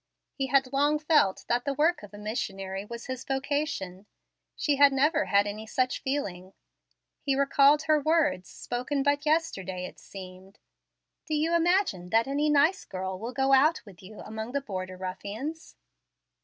He 0.33 0.47
had 0.47 0.73
long 0.73 0.97
felt 0.97 1.45
that 1.47 1.63
the 1.63 1.75
work 1.75 2.01
of 2.01 2.11
a 2.11 2.17
missionary 2.17 2.85
was 2.85 3.05
his 3.05 3.23
vocation. 3.23 4.07
She 4.55 4.77
had 4.77 4.91
never 4.91 5.25
had 5.25 5.45
any 5.45 5.67
such 5.67 6.01
feeling. 6.01 6.53
He 7.21 7.35
recalled 7.35 7.83
her 7.83 8.01
words, 8.01 8.49
spoken 8.49 9.03
but 9.03 9.27
yesterday, 9.27 9.85
it 9.85 9.99
seemed: 9.99 10.57
"Do 11.27 11.35
you 11.35 11.53
imagine 11.55 12.09
that 12.09 12.25
any 12.25 12.49
nice 12.49 12.83
girl 12.83 13.19
will 13.19 13.31
go 13.31 13.53
out 13.53 13.85
with 13.85 14.01
you 14.01 14.21
among 14.21 14.53
the 14.53 14.61
border 14.61 14.97
ruffians?" 14.97 15.75